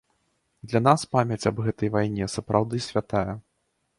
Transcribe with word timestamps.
Для 0.71 0.79
нас 0.87 1.03
памяць 1.15 1.47
аб 1.51 1.57
гэтай 1.67 1.93
вайне 1.95 2.31
сапраўды 2.37 2.83
святая. 2.89 3.31